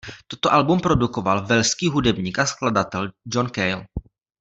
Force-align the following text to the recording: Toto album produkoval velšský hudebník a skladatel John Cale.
Toto 0.27 0.49
album 0.51 0.79
produkoval 0.81 1.45
velšský 1.45 1.87
hudebník 1.87 2.39
a 2.39 2.45
skladatel 2.45 3.11
John 3.25 3.49
Cale. 3.49 3.85